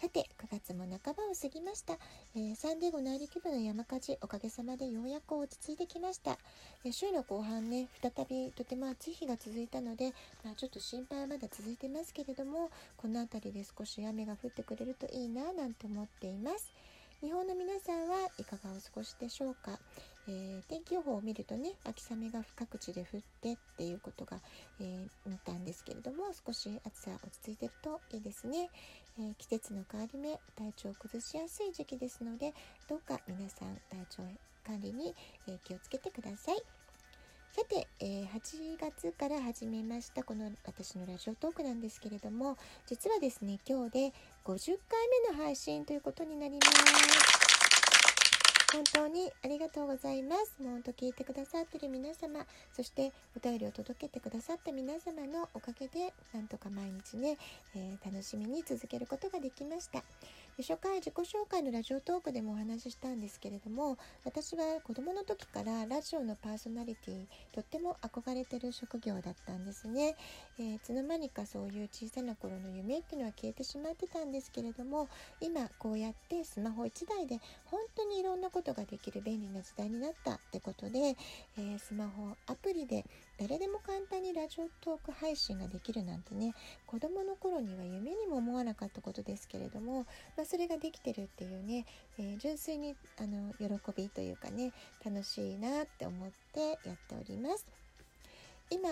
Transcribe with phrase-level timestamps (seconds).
[0.00, 1.94] さて9月も半ばを過ぎました、
[2.36, 6.38] えー、サンディエゴ内陸部の山火事おかげさまでようやく落ち着いてきました、
[6.84, 10.12] えー、週の後半ね再びとても暑い日が続いたので、
[10.44, 16.72] まあ、ちょっと心配はまだ続いてますけれどもこの辺りで少し雨が降ってくれるといいななんて思っています。
[17.20, 19.76] 日本の皆さんはいかがお過ごしでしょうか、
[20.28, 24.36] えー、天気予報を見るとね秋雨が各地で降ってっていうことが、
[24.80, 28.70] えー、見たんですけれども少し暑さ落ち着いてるといいですね、
[29.18, 32.54] えー、季節の変わり目体調を崩しやすい時期ですので
[32.88, 34.22] どうか皆さん体調
[34.64, 35.14] 管理に、
[35.48, 36.56] え気をつけてください。
[37.52, 44.12] さて、え、8月から始めましたこの私のラジオトークなんですけれども実はですね今日で
[44.44, 47.47] 50回目の配信ということになります。
[48.70, 50.62] 本当にありがとうございます。
[50.62, 52.44] もう本当聞いてくださってる皆様、
[52.76, 57.38] そしてお便りを届けてくださった皆様のおかげで、なんとか毎日ね、
[57.74, 60.02] えー、楽しみに続けることができました。
[60.60, 70.16] 初回自己紹介のラジオトークでもお話ししたんですけれども私は子供の時からラジオのパーソナリティとっても憧れてる職業だったんですね、
[70.58, 75.08] えー、いつの間にかそういう小さな頃の夢っていうのは消えてしまってたんですけれども
[75.40, 81.14] 今こうやってスマホ1台で本当にいろんなことができる便利な時代になったってことで、
[81.56, 83.04] えー、スマホアプリで
[83.38, 86.54] 誰でも簡単にラジオトーク配信ができるなんてね
[86.86, 91.86] 子供の頃には夢にも思わなかったことですけれども、まあ、それができてるっていうね、
[92.18, 94.72] えー、純粋にあの喜びというかね
[95.04, 97.66] 楽しいなって思ってやっております。
[98.70, 98.90] 今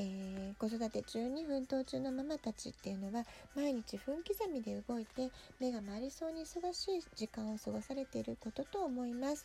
[0.00, 3.24] えー、子育て中に奮闘中のママたちっていうのは
[3.56, 9.44] 毎日分刻みで動いて目が回りそうに忙しい時間を過ごされていることと思います。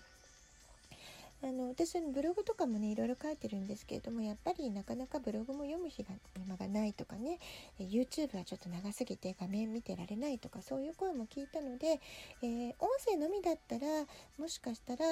[1.46, 7.40] あの私ブログとかもねいろいろ書いてるんですけれどもやっぱりなかなかブログも読む日が今がないとかね
[7.80, 12.00] YouTube はちょっと長すぎて画面見てられないとかそういう声も聞いたので、
[12.42, 13.86] えー、音声のみだったら
[14.40, 15.06] もしかしたら、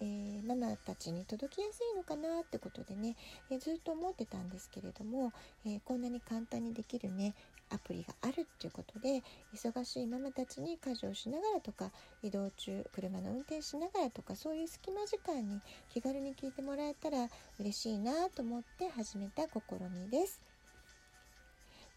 [0.00, 3.14] えー、ママたちに届きやすいのかなってことでね、
[3.50, 5.32] えー、ずっと思ってたんですけれども、
[5.64, 7.34] えこんなに簡単にできるね
[7.70, 9.22] アプリがあるっていうことで
[9.54, 11.90] 忙しいママたちに家事をしながらとか
[12.22, 15.60] 移動中車の運転しながらとかそういう隙間時間に
[15.92, 17.28] 気軽に聞いてもらえたら
[17.58, 19.50] 嬉しいなと思って始めた試
[19.92, 20.40] みです。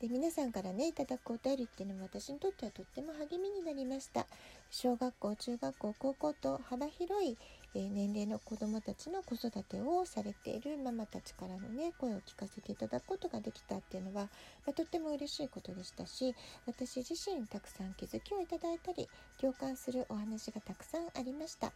[0.02, 4.26] で皆さんからねいただくお便りっていうのも私にとってはとっても励みになりました
[4.70, 7.38] 小学校中学校高校と幅広い
[7.76, 14.24] えー、年齢の子どもたちの子育てをされているママたちからのね声を聞かせていただくことができたっていうのは、
[14.66, 16.36] まあ、とっても嬉しいことでしたし
[16.66, 19.08] 私自身たくさん気づきをいただいたり
[19.40, 21.72] 共感するお話がたくさんありました。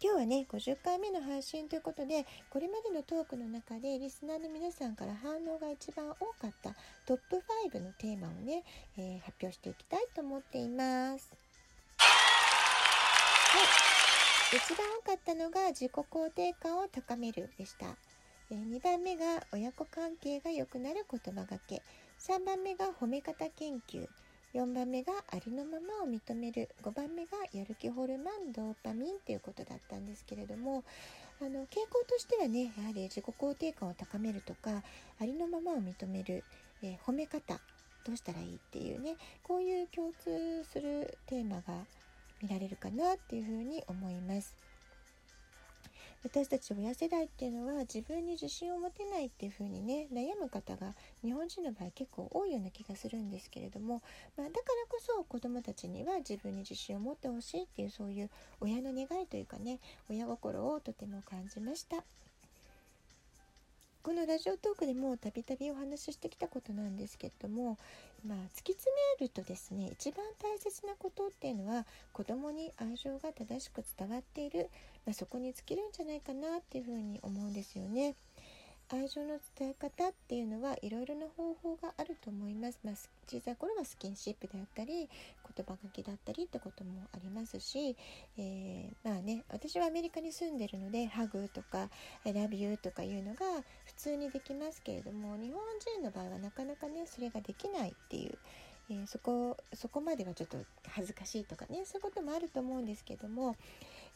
[0.00, 6.70] 今日はね50回目の配信ということでこれまでのトークの中でリスナーの皆さんから反応が一番多かった
[7.04, 7.42] トップ
[7.72, 8.62] 5のテーマをね、
[8.96, 11.32] えー、発表していきたいと思っています。
[11.98, 13.87] はい
[14.50, 17.84] 一番多かったのが自己肯定感を高めるでした。
[18.50, 21.82] 2番目が親子関係が良くなる言葉がけ。
[22.18, 24.08] 3番目が褒め方研究。
[24.54, 26.70] 4番目がありのままを認める。
[26.82, 30.82] 5番目がやる気ホルモン、ドーパミンということだったんですけれども、
[31.42, 34.82] あの傾向としてはね、やはり自己肯定感を高めるとか、
[35.20, 36.42] ありのままを認める、
[36.82, 37.60] えー、褒め方、
[38.06, 41.84] どうしたらいいっていうね、こういう共通するテーマが
[42.42, 44.54] 見られるかなっていうふうに思います。
[46.24, 54.02] 私たち親世代っていうのは自分に自信を持てないっていうふうにね悩む方が日本人の場合結構多いような気がするんですけれども、
[54.36, 59.78] まあ、だからこそ子どもたちには自分に自信を持ってほしいっていうそういう親の願いというかね
[60.10, 62.02] 親心をとても感じました。
[64.02, 67.76] このラジオトークでもたびたびお話ししてきたことなんですけれども、
[68.26, 74.68] まあ、突き詰めるとですね一番大切なことっていうのは子供に愛情が正しく伝わっている、
[75.06, 78.14] まあ、そこに尽きるんじゃないかなっていうふうに思うんですよね。
[78.90, 82.78] 愛情の伝え方っていうのはいろいろな方法があると思います。
[82.82, 82.94] まあ、
[83.26, 85.10] 小さい頃はスキンシップであったり
[85.56, 87.94] 言葉書きだったりってこともありますし、
[88.38, 91.90] えー、まあね私はアメリカに住んでるのでハグとか
[92.24, 93.62] 「I love you」とかいうのが
[93.98, 95.60] 通にできますけれども日本
[95.96, 98.38] 人の場合はなかなかねそれができないっていう。
[98.90, 100.56] えー、そこそこまではちょっと
[100.88, 103.54] 恥ずかしいとかねそういうこともあると思うんですけども、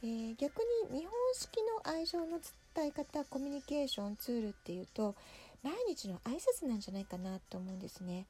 [0.02, 2.40] えー、逆に日本式の愛情の
[2.74, 5.14] 伝え方コミュニケーションツールっていうと
[5.62, 8.24] 毎日の挨拶なんじゃないかなと思うんですね。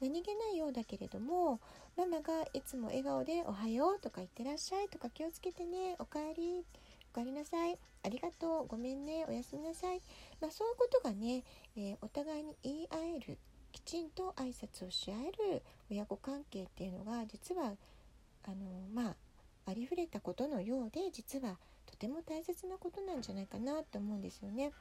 [0.00, 1.58] 何気ないようだけれども
[1.96, 6.64] ママがいつも笑顔で「おはよう」とか「いってらっしゃい」とか「気をつけてね」「おかえり」
[7.12, 10.00] 「おかえりなさい」「ありがとう」「ごめんね」「おやすみなさい」
[10.40, 11.44] まあ、そういうことがね、
[11.76, 13.38] えー、お互いに言い合える
[13.72, 17.74] きちんと挨拶をし合える親子関係っていうのが実は
[18.44, 18.56] あの
[18.92, 19.16] まあ
[19.66, 24.72] ありふれたことのようで実はとても大切なことなんじゃないかなと思うんですよね。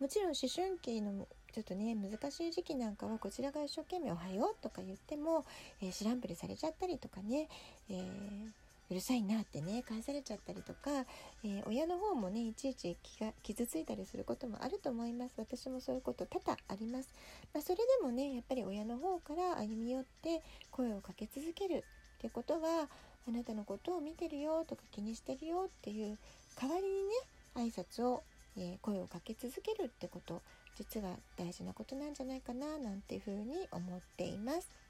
[0.00, 5.44] もちろん思春期のちょっとね難しい時期なんかはこちらが一生懸命「おはよう」とか言っても、
[5.80, 7.48] えー、知らんぷりされちゃったりとかね、
[7.88, 8.50] えー、
[8.90, 11.06] うるさいなってね返されちゃったりとか、
[11.42, 17.08] えー、親の方もねいちいち気が傷ついたりすることもあると思います私もそういうこと多々あります、
[17.52, 21.84] まあ、それでもねやっぱり親の方から歩み寄って声をかけ続ける
[22.18, 22.88] ってことは
[23.26, 26.18] あなたのことを見てるよとか気にしてるよっていう
[26.60, 27.14] 代わりにね
[27.54, 28.22] 挨拶を、
[28.56, 30.42] えー、声をかけ続けるってこと
[30.76, 34.83] 実は大事なことなんじゃないかななんていうふうに思っています。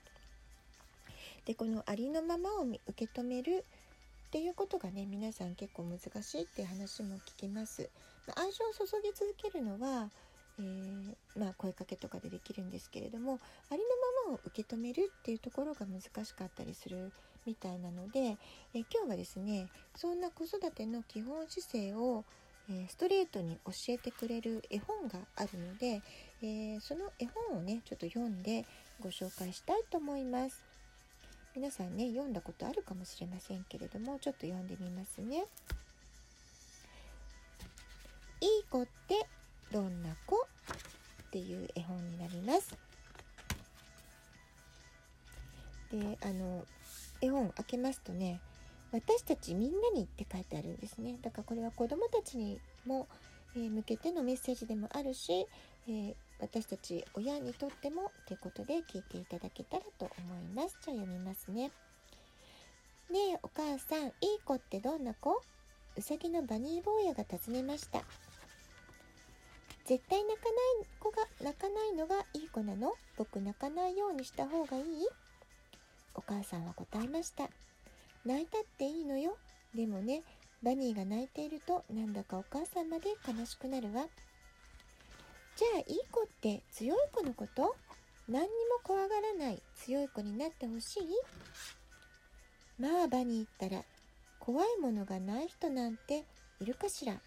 [1.44, 3.64] でこのありのままを受け止める
[4.28, 7.88] っていうことがね皆さん結構難しいっていう話も聞きます。
[8.26, 10.10] ま愛情を注ぎ続けるのは、
[10.58, 13.38] えー、まあ、声かけとかでできるんですけれども
[13.70, 13.84] ありの
[14.26, 17.12] ままを受け止めるっていうところが難しかったりする
[17.46, 18.36] みたいなので、え
[18.74, 22.24] 今日はですねそんな子育ての基本姿勢を、
[22.70, 26.00] えストレートに教えてくれる絵本があるので、
[26.42, 28.64] えー、その絵本をねちょっと読んで
[29.00, 30.73] ご紹介したいと思います。
[31.54, 35.44] 皆さんね読んだことあるかもしれませんけれどもちょっと読んでみますね。
[38.40, 39.26] いい子って
[39.72, 40.38] どんな子っ
[41.30, 42.76] ていう絵本になります。
[45.92, 46.64] であの
[47.20, 48.40] 絵本開けますとね
[48.90, 53.06] 私たちみんなにって書いてあるんですねだからこれは子どもたちにも、
[53.56, 55.46] えー、向けてのメッセージでもあるし、
[55.88, 60.76] えー、私たち親にとってもってことで聞いていただけたらと思います。
[60.84, 61.70] じゃあ読みますね。
[63.10, 64.12] ねえお母さんいい
[64.44, 65.40] 子ってどんな子？
[65.96, 68.02] うさぎのバニー坊やが尋ねました。
[69.86, 70.50] 絶対泣かな
[70.82, 72.94] い子が泣かないのがいい子なの？
[73.16, 74.84] 僕泣かないようにした方がいい？
[76.14, 77.48] お母さんは答えました。
[78.24, 79.36] 泣いたっていいのよ。
[79.74, 80.22] でもね
[80.62, 84.06] バニーが泣いているとなんだかお母さんまで悲しくなるわ。
[85.56, 87.76] じゃあいい子って強い子のこと？
[88.28, 88.50] 何にも
[88.82, 91.02] 怖がらない強い子になってほしい？
[92.78, 93.82] まあバニーったら
[94.40, 96.24] 怖いものがない人なんて
[96.60, 97.20] いるかしら？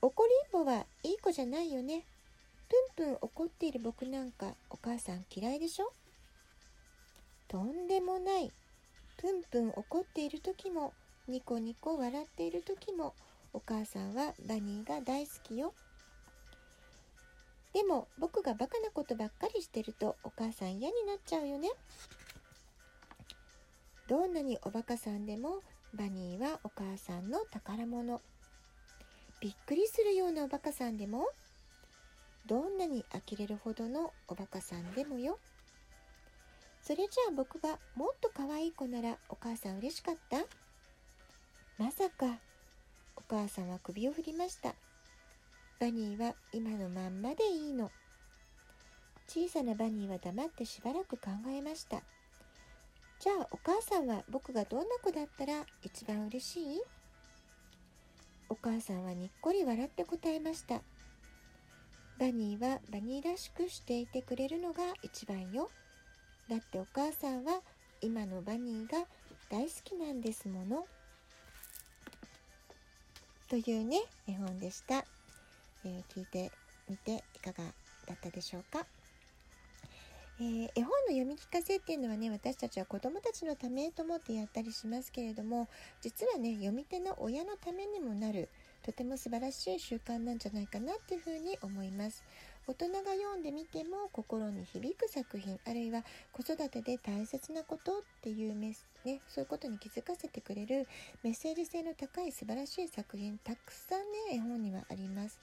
[0.00, 2.04] 怒りんぼはいい子じゃないよね？
[2.96, 5.92] プンプン怒っている僕なんかお母さん嫌いでしょ？
[7.46, 8.50] とんでもない。
[9.18, 10.92] プンプン怒っている時も
[11.28, 13.14] ニコニコ笑っている時も
[13.52, 15.72] お母さんはバニーが大好きよ。
[17.72, 21.70] でも僕がバカなことばっかりしてるとお母さん嫌になっちゃうよね。
[24.08, 25.60] どんなにおバカさんでも
[25.94, 28.20] バニーはお母さんの宝物。
[29.40, 31.28] びっくりするようなおバカさんでも
[32.46, 35.38] どんなに呆れるほどのおバカさんでもよ。
[36.82, 40.38] それじゃあ僕がもっと可愛い子ならお母さん嬉しかった？
[41.78, 42.38] まさか
[43.16, 44.74] お母さんは首を振りました。
[45.82, 47.90] バニーは今のまんまでいいの。
[49.26, 52.02] 小さなバニーは黙ってしばらく考えました。
[53.18, 56.80] じゃあお母さんは僕がどんな子だったら一番嬉しい？
[58.48, 60.82] お母さんはにっこり笑って答えました。
[62.20, 65.68] バニーはバニーらしくしていてくれるのが一番よ。
[66.48, 67.60] だってお母さんは
[68.00, 68.98] 今のバニーが
[69.50, 70.86] 大好きなんですもの。
[73.48, 75.04] というね絵本でした、
[75.84, 76.50] えー、聞いて
[76.88, 77.64] みていかが
[78.06, 78.86] だったでしょうか、
[80.40, 85.68] えー、絵本の読み聞かせっていうのはね私たちは子どもたちのためと思ってやったりしますけれども
[86.00, 88.48] 実はね読み手の親のためにもなる
[88.84, 92.24] とても素晴らしい習慣なんじゃないかなっていうふうに思います。
[92.66, 100.86] 大人が読んでみても心に響く作品あるいは子育てで大切なことっていうメス、ね、そういうことに気づかせてくれる
[101.24, 103.98] メッセージ性の高い素晴らしい作品たくさん
[104.30, 105.40] ね絵本にはあります。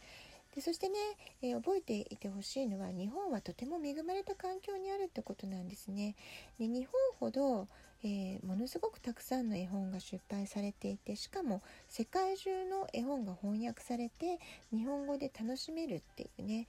[0.56, 0.96] でそしてね、
[1.42, 6.16] えー、覚えていてほしいのは日本はとても恵まれた環境にあるってことなんですね。
[6.60, 7.68] で日本ほど
[8.02, 14.40] えー、ものすごくたくさんの絵本が出版されていてしかも世界中の絵本が翻訳されて
[14.72, 16.68] 日本語で楽しめるっていうね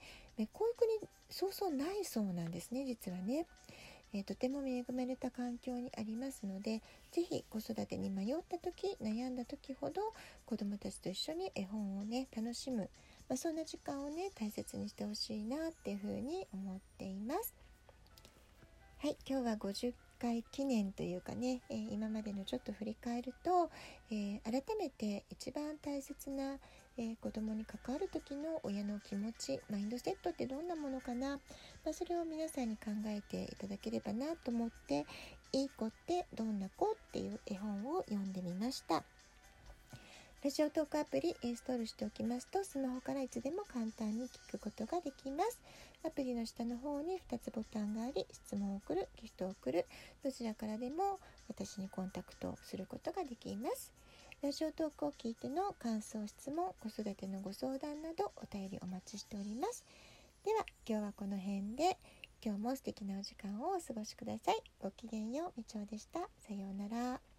[0.51, 3.45] こういう国そうそうないそうなんですね実はね。
[4.13, 6.81] え、とても恵まれた環境にありますので
[7.13, 10.01] 是非子育てに迷った時悩んだ時ほど
[10.45, 12.89] 子どもたちと一緒に絵本をね楽しむ、
[13.31, 17.55] まあ、そんな時間をね大切にしてほしいなっていうふうに思っています。
[18.97, 23.71] はい、今日は50回記念というかね、えー、今までのちょっと振り返ると、
[24.11, 26.57] えー、改めて一番大切な、
[26.97, 31.37] えー、子供に関わる時の親の気持ちマインドセットってどんなものかな、
[31.85, 35.05] まあ、それを皆さんに考えていただければなと思って
[35.53, 39.05] 「いい子ってどんな子?」っていう絵本を読んでみました。
[40.43, 45.61] ラジオトークアプリインストールしておきますとスマホからいつでも簡単に聞くことができます。
[46.03, 49.85] アプリの下の方に2つボタンがあり質問を送る、ギフトを送る
[50.23, 53.93] どちらからでも私にコンタクトすることができます。
[54.41, 59.85] ラジオトークを聞いての感想、質問、子育てのご相談などお便りお待ちしております。
[60.43, 61.99] では今日はこの辺で
[62.43, 64.55] 今日も素敵なお時間をお過ごしください。
[64.81, 66.21] ごきげんよう、みちおでした。
[66.39, 67.30] さようなら。